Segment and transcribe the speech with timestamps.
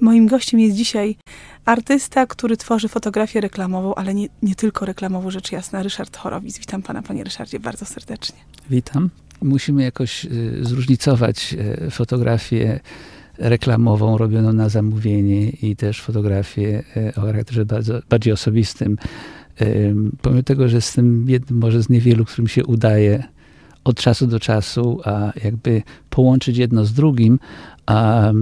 [0.00, 1.16] Moim gościem jest dzisiaj
[1.64, 6.58] artysta, który tworzy fotografię reklamową, ale nie, nie tylko reklamową, rzecz jasna, Ryszard Chorowic.
[6.58, 8.38] Witam pana, panie Ryszardzie, bardzo serdecznie.
[8.70, 9.10] Witam.
[9.42, 12.80] Musimy jakoś y, zróżnicować y, fotografię
[13.38, 18.96] reklamową robioną na zamówienie i też fotografię y, o charakterze bardzo, bardziej osobistym.
[20.22, 23.24] Pomimo tego, że jestem jednym może z niewielu, którym się udaje
[23.84, 27.38] od czasu do czasu, a jakby połączyć jedno z drugim,
[27.86, 28.32] a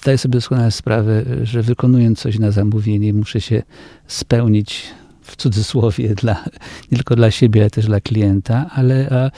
[0.00, 3.62] zdaję sobie doskonale sprawę, że wykonując coś na zamówienie, muszę się
[4.06, 4.84] spełnić
[5.22, 6.44] w cudzysłowie dla,
[6.92, 9.30] nie tylko dla siebie, ale też dla klienta, ale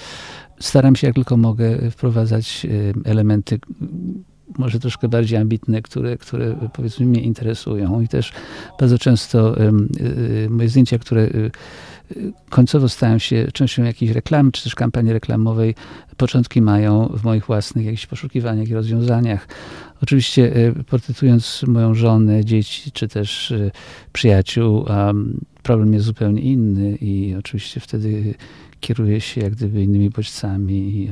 [0.60, 2.66] staram się jak tylko mogę wprowadzać
[3.04, 3.58] elementy
[4.58, 8.00] może troszkę bardziej ambitne, które, które powiedzmy mnie interesują.
[8.00, 8.32] I też
[8.80, 9.56] bardzo często
[10.48, 11.28] moje zdjęcia, które
[12.50, 15.74] końcowo stają się częścią jakiejś reklamy, czy też kampanii reklamowej.
[16.16, 19.48] Początki mają w moich własnych jakichś poszukiwaniach i rozwiązaniach.
[20.02, 23.70] Oczywiście e, portretując moją żonę, dzieci, czy też e,
[24.12, 24.84] przyjaciół,
[25.62, 28.34] problem jest zupełnie inny i oczywiście wtedy
[28.80, 31.08] kieruję się jak gdyby innymi bodźcami.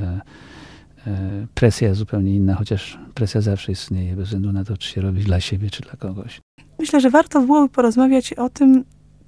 [1.07, 5.23] E, presja zupełnie inna, chociaż presja zawsze istnieje, bez względu na to, czy się robi
[5.23, 6.41] dla siebie, czy dla kogoś.
[6.79, 8.83] Myślę, że warto byłoby porozmawiać o tym,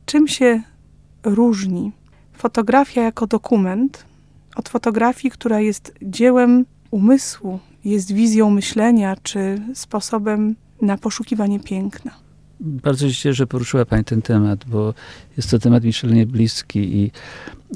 [0.06, 0.61] czym się
[1.23, 1.91] różni
[2.33, 4.05] fotografia jako dokument
[4.55, 12.11] od fotografii, która jest dziełem umysłu, jest wizją myślenia czy sposobem na poszukiwanie piękna.
[12.59, 14.94] Bardzo się cieszę, że poruszyła Pani ten temat, bo
[15.38, 17.11] jest to temat mi szalenie bliski i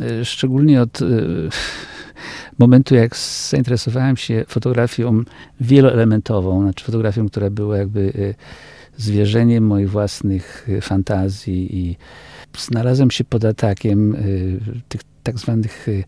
[0.02, 1.06] e, szczególnie od e,
[2.60, 3.16] momentu, jak
[3.50, 5.24] zainteresowałem się fotografią
[5.60, 11.98] wieloelementową, znaczy fotografią, która była jakby e, zwierzeniem moich własnych fantazji i
[12.60, 16.04] znalazłem się pod atakiem y, tych tak zwanych y,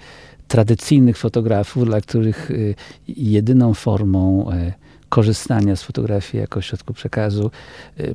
[0.47, 2.75] tradycyjnych fotografów, dla których y,
[3.07, 4.49] jedyną formą
[5.09, 7.51] korzystania z fotografii jako środku przekazu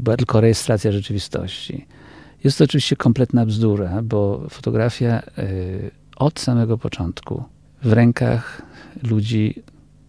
[0.00, 1.87] była tylko rejestracja rzeczywistości.
[2.44, 5.22] Jest to oczywiście kompletna bzdura, bo fotografia
[6.16, 7.44] od samego początku
[7.82, 8.62] w rękach
[9.03, 9.62] ludzi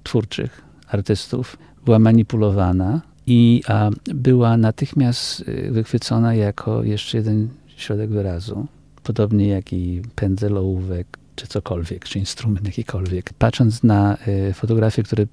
[0.04, 3.62] twórczych, artystów była manipulowana i
[4.06, 8.68] była natychmiast wychwycona jako jeszcze jeden środek wyrazu,
[9.04, 13.34] podobnie jak i pędzel, ołówek, czy cokolwiek, czy instrument jakikolwiek.
[13.34, 15.26] Patrząc na y, fotografie, które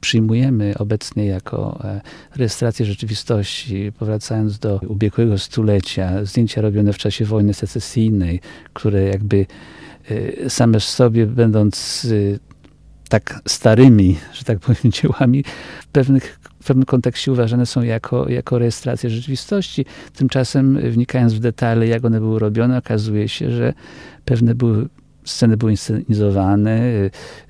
[0.00, 2.00] przyjmujemy obecnie jako e,
[2.36, 8.40] rejestrację rzeczywistości, powracając do ubiegłego stulecia, zdjęcia robione w czasie wojny secesyjnej,
[8.72, 9.46] które jakby
[10.10, 12.38] y, same w sobie, będąc y,
[13.08, 15.44] tak starymi, że tak powiem, dziełami,
[15.80, 19.84] w pewnych w pewnym kontekście uważane są jako, jako rejestracje rzeczywistości.
[20.14, 23.72] Tymczasem wnikając w detale, jak one były robione, okazuje się, że
[24.24, 24.88] pewne były,
[25.24, 26.80] sceny były inscenizowane,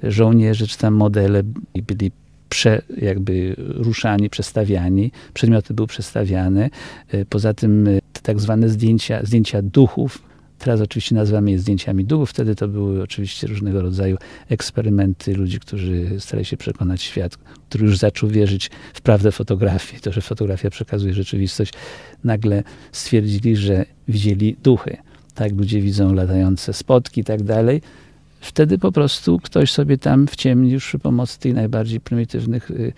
[0.02, 1.42] żołnierze czy tam modele
[1.86, 2.10] byli
[2.48, 6.70] prze, jakby ruszani, przestawiani, przedmioty były przestawiane.
[7.28, 10.22] Poza tym te tak zwane zdjęcia, zdjęcia duchów,
[10.60, 12.30] Teraz oczywiście nazywamy je zdjęciami duchów.
[12.30, 14.16] Wtedy to były oczywiście różnego rodzaju
[14.48, 17.36] eksperymenty ludzi, którzy starali się przekonać świat,
[17.68, 21.72] który już zaczął wierzyć w prawdę fotografii, to, że fotografia przekazuje rzeczywistość.
[22.24, 22.62] Nagle
[22.92, 24.96] stwierdzili, że widzieli duchy.
[25.34, 27.82] Tak, ludzie widzą latające spotki i tak dalej.
[28.40, 32.92] Wtedy po prostu ktoś sobie tam w ciemni już przy pomocy tych najbardziej prymitywnych y,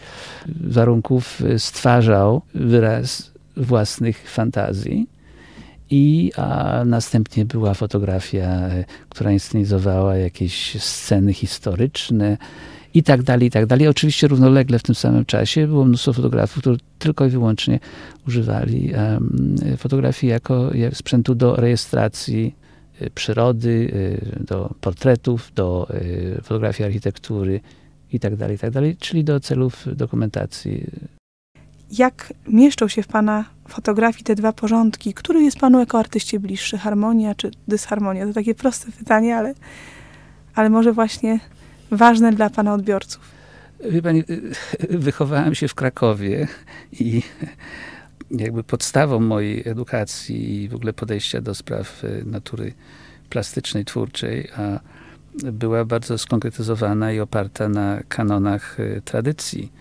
[0.61, 5.07] warunków y, stwarzał wyraz własnych fantazji
[5.93, 12.37] i a następnie była fotografia, e, która inscenizowała jakieś sceny historyczne
[12.95, 13.89] i tak dalej, i tak dalej.
[13.89, 17.81] Oczywiście równolegle w tym samym czasie było mnóstwo fotografów, którzy tylko i wyłącznie
[18.29, 18.93] używali
[19.77, 22.55] fotografii jako sprzętu do rejestracji
[23.01, 23.93] e, przyrody,
[24.41, 25.89] e, do portretów, do
[26.43, 27.61] fotografii architektury
[28.13, 30.87] i tak dalej, i tak dalej, czyli do celów dokumentacji
[31.93, 35.15] jak mieszczą się w Pana fotografii te dwa porządki?
[35.15, 36.79] Który jest Panu jako artyście bliższy?
[36.79, 38.27] Harmonia czy dysharmonia?
[38.27, 39.55] To takie proste pytanie, ale,
[40.55, 41.41] ale może właśnie
[41.91, 43.31] ważne dla Pana odbiorców.
[43.91, 44.25] Wie Pani,
[44.91, 46.49] wychowałem się w Krakowie
[46.93, 47.23] i
[48.31, 52.73] jakby podstawą mojej edukacji i w ogóle podejścia do spraw e, natury
[53.31, 54.81] plastycznej, twórczej, a
[55.35, 59.73] była bardzo skonkretyzowana i oparta na kanonach e, tradycji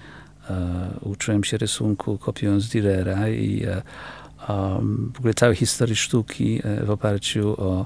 [1.01, 3.81] uczyłem się rysunku kopiując Dürera i e,
[5.13, 7.85] w ogóle całej historii sztuki e, w oparciu o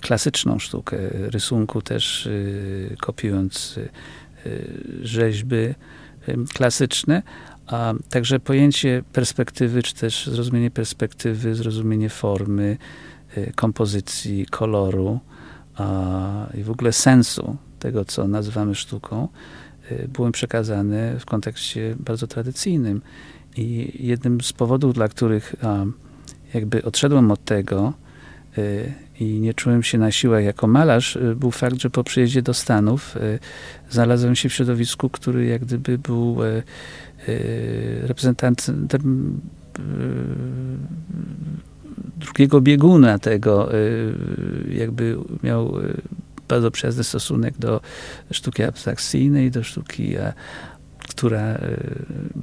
[0.00, 2.28] klasyczną sztukę rysunku też
[3.00, 3.78] kopiując
[5.02, 5.74] rzeźby
[6.54, 7.22] klasyczne.
[7.66, 12.76] A także pojęcie perspektywy, czy też zrozumienie perspektywy, zrozumienie formy,
[13.54, 15.20] kompozycji, koloru
[16.54, 19.28] i w ogóle sensu tego, co nazywamy sztuką,
[20.08, 23.02] byłem przekazany w kontekście bardzo tradycyjnym.
[23.56, 25.54] I jednym z powodów, dla których
[26.54, 27.92] jakby odszedłem od tego
[29.20, 33.14] i nie czułem się na siłę jako malarz, był fakt, że po przyjeździe do Stanów
[33.90, 36.36] znalazłem się w środowisku, który jak gdyby był
[38.02, 38.88] reprezentantem
[42.16, 43.70] drugiego bieguna tego,
[44.70, 45.74] jakby miał
[46.48, 47.80] bardzo przyjazny stosunek do
[48.30, 50.16] sztuki abstrakcyjnej, do sztuki,
[51.08, 51.76] która e,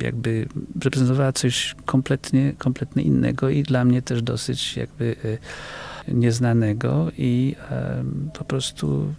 [0.02, 0.48] jakby
[0.84, 5.16] reprezentowała coś kompletnie, kompletnie innego i dla mnie też dosyć jakby
[6.08, 7.56] e, nieznanego i
[8.34, 9.14] po prostu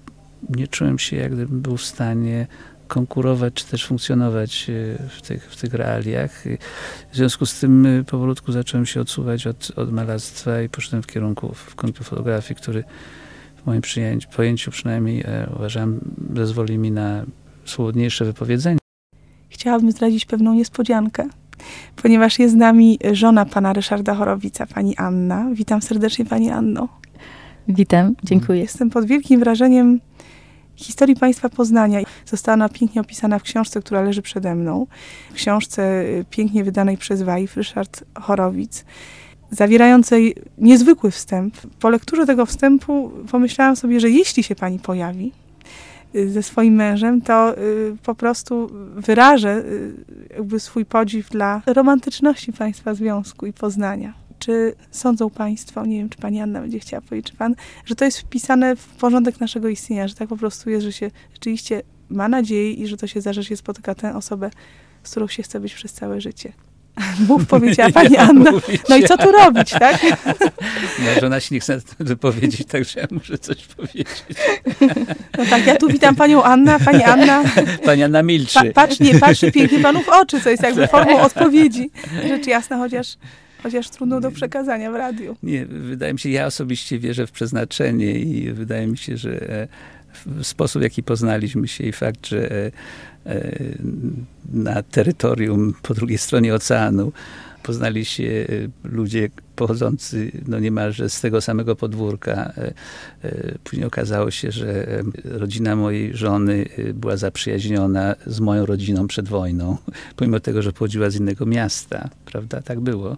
[0.48, 2.46] nie czułem się, jak gdybym był w stanie
[2.88, 6.44] konkurować, czy też funkcjonować e, w tych, w tych realiach.
[7.12, 11.54] W związku z tym powolutku zacząłem się odsuwać od, od malarstwa i poszedłem w kierunku,
[11.54, 12.84] w kierunku fotografii, który
[13.66, 16.00] w moim przyjęciu, pojęciu przynajmniej e, uważam,
[16.36, 17.24] zezwoli mi na
[17.64, 18.78] słodniejsze wypowiedzenie.
[19.48, 21.28] Chciałabym zdradzić pewną niespodziankę,
[21.96, 25.46] ponieważ jest z nami żona pana Ryszarda Chorowica, pani Anna.
[25.52, 26.88] Witam serdecznie pani Anno.
[27.68, 28.60] Witam, dziękuję.
[28.60, 30.00] Jestem pod wielkim wrażeniem
[30.76, 32.00] historii państwa Poznania.
[32.26, 34.86] Została ona pięknie opisana w książce, która leży przede mną.
[35.30, 38.84] W książce y, pięknie wydanej przez Wajf, Ryszard Chorowic
[39.50, 41.54] zawierającej niezwykły wstęp.
[41.80, 45.32] Po lekturze tego wstępu pomyślałam sobie, że jeśli się pani pojawi
[46.14, 49.94] y, ze swoim mężem, to y, po prostu wyrażę y,
[50.34, 54.14] jakby swój podziw dla romantyczności państwa związku i poznania.
[54.38, 57.54] Czy sądzą Państwo, nie wiem, czy Pani Anna będzie chciała powiedzieć, czy Pan,
[57.84, 61.10] że to jest wpisane w porządek naszego istnienia, że tak po prostu jest, że się
[61.32, 64.50] rzeczywiście ma nadzieję i że to się zdarza, że się spotyka tę osobę,
[65.02, 66.52] z którą się chce być przez całe życie.
[67.28, 68.50] Mów, powiedziała pani ja Anna.
[68.88, 70.00] No i co tu robić, tak?
[70.98, 74.24] No, żona się nie chce wypowiedzieć, także ja muszę coś powiedzieć.
[75.38, 77.44] No tak, ja tu witam panią Annę, pani Anna...
[77.84, 78.54] Pani Anna milczy.
[78.54, 81.90] Pa, patrz, nie, patrzy pięknie panu w oczy, co jest jakby formą odpowiedzi.
[82.28, 83.16] Rzecz jasna, chociaż
[83.62, 85.36] chociaż trudno do przekazania w radiu.
[85.42, 89.68] Nie, wydaje mi się, ja osobiście wierzę w przeznaczenie i wydaje mi się, że e,
[90.42, 92.70] sposób, w jaki poznaliśmy się i fakt, że e,
[93.26, 93.58] e,
[94.52, 97.12] na terytorium po drugiej stronie oceanu
[97.62, 102.52] poznali się e, ludzie pochodzący no niemalże z tego samego podwórka.
[103.64, 104.86] Później okazało się, że
[105.24, 109.76] rodzina mojej żony była zaprzyjaźniona z moją rodziną przed wojną,
[110.16, 112.62] pomimo tego, że pochodziła z innego miasta, prawda?
[112.62, 113.16] Tak było.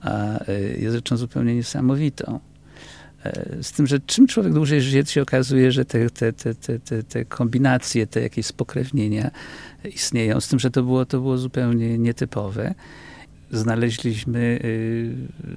[0.00, 0.38] A
[0.78, 2.40] jest rzeczą zupełnie niesamowitą.
[3.24, 7.02] E, z tym, że czym człowiek dłużej żyje, się okazuje, że te, te, te, te,
[7.02, 9.30] te kombinacje, te jakieś spokrewnienia
[9.84, 10.40] istnieją.
[10.40, 12.74] Z tym, że to było, to było zupełnie nietypowe.
[13.50, 14.60] Znaleźliśmy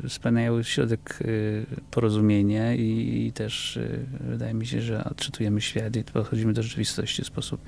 [0.03, 5.95] y, wspaniały środek y, porozumienia i, i, też y, wydaje mi się, że odczytujemy świat
[5.95, 7.61] i podchodzimy do rzeczywistości w sposób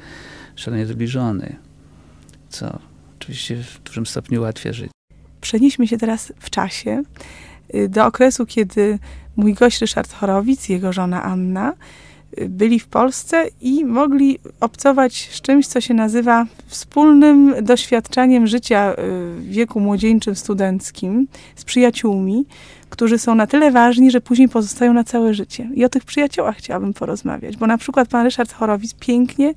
[0.56, 1.56] szalenie zbliżony,
[2.50, 2.80] co
[3.18, 4.92] oczywiście w dużym stopniu ułatwia życie.
[5.42, 7.04] Przenieśmy się teraz w czasie
[7.90, 9.00] do okresu, kiedy
[9.36, 11.74] mój gość Ryszard Chorowic, jego żona Anna,
[12.42, 18.92] y, byli w Polsce i mogli obcować z czymś, co się nazywa wspólnym doświadczaniem życia
[18.92, 18.96] y,
[19.36, 22.46] w wieku młodzieńczym, studenckim, z przyjaciółmi,
[22.90, 25.70] którzy są na tyle ważni, że później pozostają na całe życie.
[25.76, 29.54] I o tych przyjaciołach chciałabym porozmawiać, bo na przykład pan Ryszard Chorowic pięknie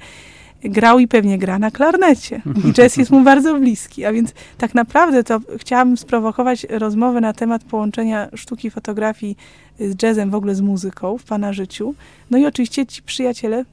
[0.64, 2.42] grał i pewnie gra na klarnecie.
[2.64, 4.04] I jazz jest mu bardzo bliski.
[4.04, 9.36] A więc tak naprawdę to chciałabym sprowokować rozmowę na temat połączenia sztuki fotografii
[9.80, 11.94] z jazzem, w ogóle z muzyką w pana życiu.
[12.30, 13.64] No i oczywiście ci przyjaciele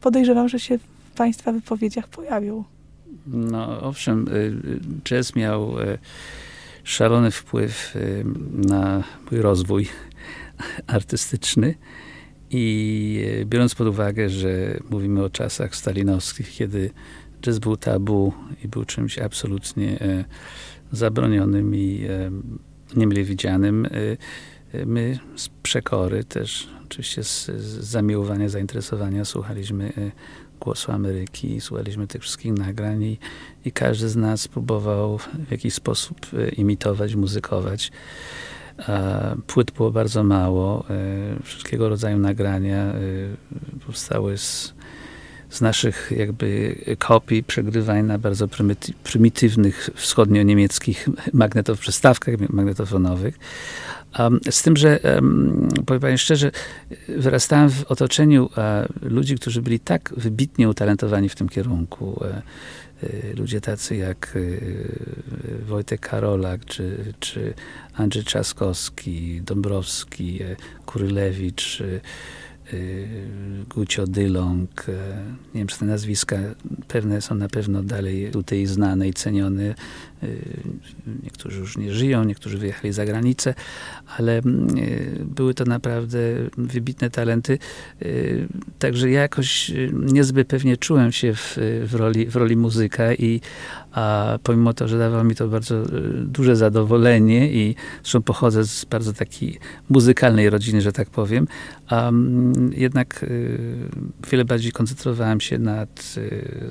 [0.00, 2.64] podejrzewam, że się w państwa wypowiedziach pojawią.
[3.26, 5.98] No owszem, y, y, jazz miał y,
[6.84, 7.94] szalony wpływ
[8.52, 9.88] na mój rozwój
[10.86, 11.74] artystyczny.
[12.50, 16.90] I e, biorąc pod uwagę, że mówimy o czasach stalinowskich, kiedy
[17.42, 18.32] jazz był tabu
[18.64, 20.24] i był czymś absolutnie e,
[20.92, 22.30] zabronionym i e,
[22.96, 23.88] niemile widzianym,
[24.86, 29.92] my z przekory też, oczywiście z, z zamiłowania, zainteresowania słuchaliśmy
[30.60, 33.18] głosu Ameryki, słuchaliśmy tych wszystkich nagrań i,
[33.64, 36.16] i każdy z nas próbował w jakiś sposób
[36.56, 37.92] imitować, muzykować.
[39.46, 40.84] Płyt było bardzo mało.
[40.90, 42.94] E, wszystkiego rodzaju nagrania e,
[43.86, 44.74] powstały z,
[45.50, 48.48] z naszych jakby kopii, przegrywań na bardzo
[49.02, 53.38] prymitywnych wschodnio-niemieckich magnetow, przystawkach magnetofonowych.
[54.50, 55.00] Z tym, że
[55.86, 56.50] powiem Pani szczerze,
[57.08, 58.50] wyrastałem w otoczeniu
[59.02, 62.20] ludzi, którzy byli tak wybitnie utalentowani w tym kierunku.
[63.02, 67.54] Y, ludzie tacy jak y, Wojtek Karolak, czy, czy
[67.94, 71.82] Andrzej Trzaskowski, Dąbrowski, y, Kurylewicz,
[73.68, 74.86] Gucio Dylong,
[75.54, 76.36] nie wiem, czy te nazwiska
[76.88, 79.74] pewne są na pewno dalej tutaj znane i cenione.
[81.22, 83.54] Niektórzy już nie żyją, niektórzy wyjechali za granicę,
[84.18, 84.40] ale
[85.24, 86.18] były to naprawdę
[86.58, 87.58] wybitne talenty.
[88.78, 93.40] Także ja jakoś niezbyt pewnie czułem się w, w, roli, w roli muzyka i
[93.92, 95.82] a pomimo to, że dawało mi to bardzo
[96.24, 99.58] duże zadowolenie i zresztą pochodzę z bardzo takiej
[99.90, 101.46] muzykalnej rodziny, że tak powiem,
[101.88, 102.10] a
[102.72, 103.26] jednak
[104.30, 106.14] wiele bardziej koncentrowałem się nad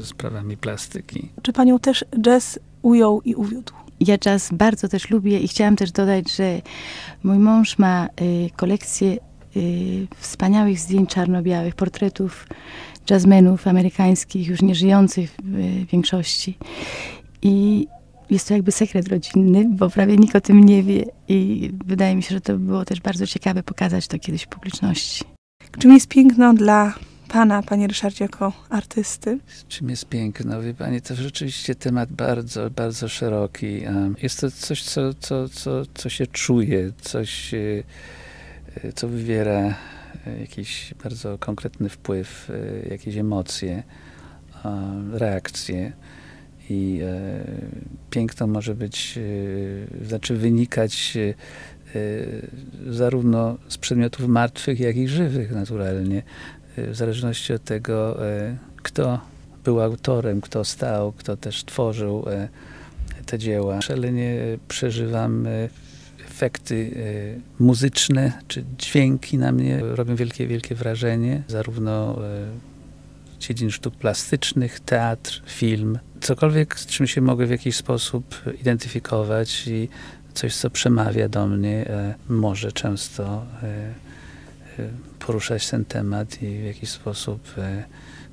[0.01, 1.29] sprawami plastyki.
[1.41, 3.73] Czy panią też jazz ujął i uwiódł?
[3.99, 6.61] Ja jazz bardzo też lubię i chciałam też dodać, że
[7.23, 9.17] mój mąż ma y, kolekcję
[9.57, 12.47] y, wspaniałych zdjęć czarno-białych, portretów
[13.09, 16.57] jazzmenów amerykańskich, już nieżyjących w większości.
[17.41, 17.87] I
[18.29, 22.23] jest to jakby sekret rodzinny, bo prawie nikt o tym nie wie i wydaje mi
[22.23, 25.23] się, że to było też bardzo ciekawe pokazać to kiedyś w publiczności.
[25.79, 26.93] Czym jest piękno dla
[27.27, 29.39] pana, panie Ryszardzie, jako artysty?
[29.67, 30.61] Czym jest piękno?
[30.61, 33.81] Wie pani, to rzeczywiście temat bardzo, bardzo szeroki.
[34.23, 37.83] Jest to coś, co, co, co, co się czuje, coś, e,
[38.83, 39.75] e, co wywiera
[40.27, 42.51] e, jakiś bardzo konkretny wpływ,
[42.89, 43.83] jakieś emocje,
[45.11, 45.91] reakcje.
[46.69, 47.01] I
[48.09, 49.19] piękno może być,
[50.01, 51.17] znaczy wynikać
[52.89, 56.23] zarówno z przedmiotów martwych, jak i żywych naturalnie
[56.77, 59.19] w zależności od tego, e, kto
[59.63, 62.47] był autorem, kto stał, kto też tworzył e,
[63.25, 63.81] te dzieła.
[63.81, 65.47] Szalenie przeżywam
[66.25, 66.91] efekty
[67.59, 72.19] muzyczne czy dźwięki na mnie robią wielkie, wielkie wrażenie, zarówno
[73.39, 79.89] dziedzin sztuk plastycznych, teatr, film, cokolwiek, z czym się mogę w jakiś sposób identyfikować i
[80.33, 81.85] coś, co przemawia do mnie,
[82.29, 83.45] może często
[85.19, 87.83] poruszać ten temat i w jakiś sposób e,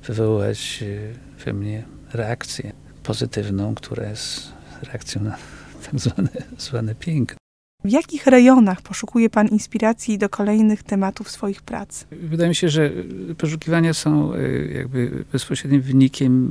[0.03, 1.83] wywołać e, we mnie
[2.13, 2.71] reakcję
[3.03, 5.37] pozytywną, która jest reakcją na
[5.85, 7.37] tak zwane, zwane piękno.
[7.83, 12.05] W jakich rejonach poszukuje Pan inspiracji do kolejnych tematów swoich prac?
[12.11, 12.91] Wydaje mi się, że
[13.37, 14.41] poszukiwania są e,
[14.73, 16.49] jakby bezpośrednim wynikiem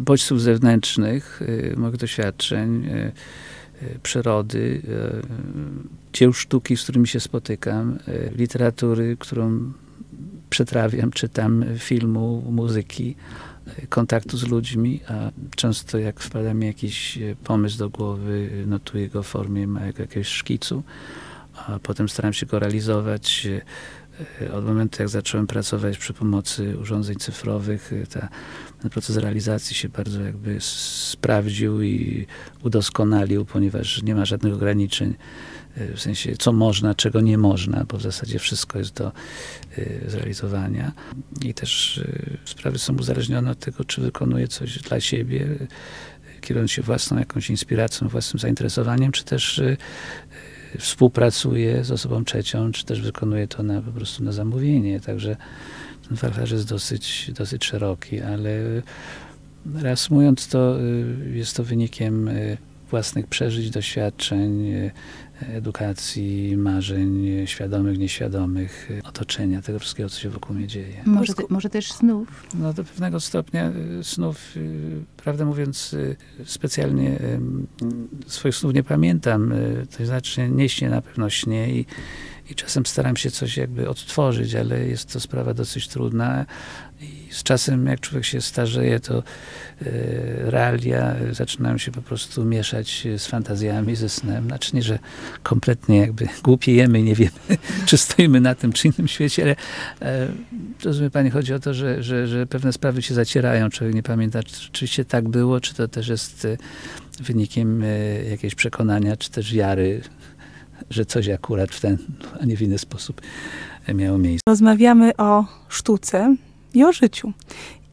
[0.00, 1.40] bodźców zewnętrznych,
[1.76, 2.88] moich doświadczeń,
[4.02, 4.82] przyrody,
[6.12, 9.72] dzieł sztuki, z którymi się spotykam, e, literatury, którą
[10.50, 13.16] przetrawiam, czytam, filmu, muzyki,
[13.66, 19.08] e, kontaktu z ludźmi, a często jak wpada mi jakiś e, pomysł do głowy, notuję
[19.08, 20.82] go w formie małego jakiegoś szkicu,
[21.54, 23.48] a potem staram się go realizować.
[24.54, 28.28] Od momentu, jak zacząłem pracować przy pomocy urządzeń cyfrowych, ta,
[28.80, 32.26] ten proces realizacji się bardzo jakby sprawdził i
[32.62, 35.14] udoskonalił, ponieważ nie ma żadnych ograniczeń
[35.80, 39.12] Y, w sensie co można, czego nie można, bo w zasadzie wszystko jest do
[40.06, 40.92] zrealizowania.
[41.42, 42.00] I też
[42.44, 45.46] sprawy są uzależnione od tego, czy wykonuje coś dla siebie,
[46.40, 49.62] kierując się własną jakąś inspiracją, własnym zainteresowaniem, czy też
[50.78, 55.00] współpracuje z osobą trzecią, czy też wykonuje to na, po prostu na zamówienie.
[55.00, 55.36] Także
[56.08, 58.50] ten wachlarz jest dosyć, dosyć szeroki, ale
[59.74, 60.76] reasumując to,
[61.32, 62.30] jest to wynikiem
[62.90, 64.72] własnych przeżyć, doświadczeń,
[65.48, 71.02] edukacji, marzeń świadomych, nieświadomych, otoczenia, tego wszystkiego, co się wokół mnie dzieje.
[71.06, 72.46] Może, te, może też snów?
[72.54, 74.54] No do pewnego stopnia snów,
[75.16, 75.96] prawdę mówiąc,
[76.44, 77.18] specjalnie
[78.26, 79.54] swoich snów nie pamiętam,
[79.98, 81.86] to znaczy nie śnię na pewno śnie i
[82.50, 86.46] i czasem staram się coś jakby odtworzyć, ale jest to sprawa dosyć trudna.
[87.00, 89.22] I z czasem jak człowiek się starzeje, to e,
[90.50, 94.44] realia zaczynają się po prostu mieszać z fantazjami, ze snem.
[94.44, 94.98] Znaczy nie, że
[95.42, 97.30] kompletnie jakby głupiejemy i nie wiemy,
[97.86, 99.56] czy stoimy na tym czy innym świecie, ale
[100.02, 100.28] e,
[100.84, 104.42] rozumie pani, chodzi o to, że, że, że pewne sprawy się zacierają, człowiek nie pamięta,
[104.42, 106.56] czy rzeczywiście tak było, czy to też jest e,
[107.20, 107.84] wynikiem
[108.30, 110.02] jakiegoś przekonania, czy też wiary
[110.90, 111.98] że coś akurat w ten,
[112.40, 113.20] a nie w inny sposób
[113.94, 114.42] miało miejsce.
[114.48, 116.36] Rozmawiamy o sztuce
[116.74, 117.32] i o życiu.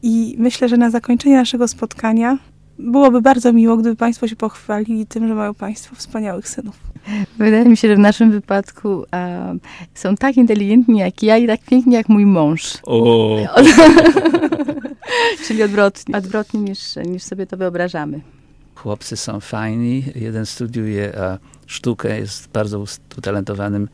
[0.02, 2.38] I myślę, że na zakończenie naszego spotkania
[2.78, 6.76] byłoby bardzo miło, gdyby Państwo się pochwalili tym, że mają Państwo wspaniałych synów.
[7.38, 9.04] Wydaje mi się, że w naszym wypadku
[9.94, 12.78] są tak inteligentni jak ja i tak piękni jak mój mąż.
[12.82, 13.36] O.
[15.46, 18.20] Czyli odwrotnie, odwrotnie niż, niż sobie to wyobrażamy.
[18.74, 20.04] Chłopcy są fajni.
[20.14, 21.12] Jeden studiuje
[21.66, 22.84] sztukę, jest bardzo
[23.18, 23.88] utalentowanym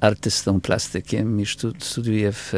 [0.00, 1.44] artystą, plastykiem i
[1.78, 2.52] studiuje w,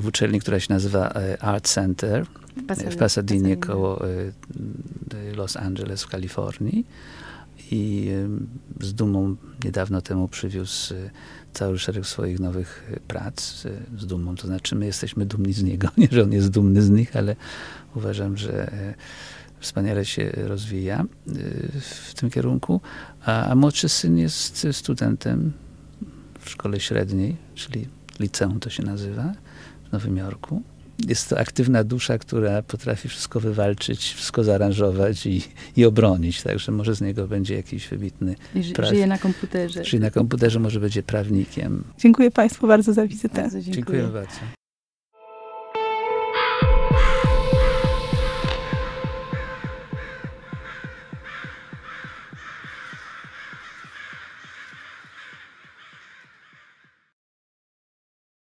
[0.00, 2.26] w uczelni, która się nazywa e, Art Center
[2.56, 4.32] w Pasadena, w Pasadena koło e,
[5.36, 6.86] Los Angeles w Kalifornii.
[7.70, 8.10] I
[8.80, 11.10] z dumą niedawno temu przywiózł e,
[11.52, 13.66] cały szereg swoich nowych prac.
[13.98, 15.88] Z dumą, to znaczy my jesteśmy dumni z niego.
[15.96, 17.36] Nie, że on jest dumny z nich, ale
[17.94, 18.70] uważam, że
[19.60, 22.80] wspaniale się rozwija y, w tym kierunku,
[23.24, 25.52] a, a młodszy syn jest studentem
[26.40, 27.86] w szkole średniej, czyli
[28.20, 29.32] liceum to się nazywa,
[29.88, 30.62] w Nowym Jorku.
[31.08, 35.42] Jest to aktywna dusza, która potrafi wszystko wywalczyć, wszystko zaaranżować i,
[35.76, 39.82] i obronić, także może z niego będzie jakiś wybitny I ży- praw- żyje na komputerze.
[39.82, 41.84] Czyli na komputerze może będzie prawnikiem.
[41.98, 43.42] Dziękuję Państwu bardzo za wizytę.
[43.42, 43.74] Bardzo dziękuję.
[43.74, 44.40] Dziękuję bardzo.